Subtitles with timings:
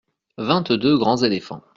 [0.39, 1.61] Vingt-deux grands éléphants.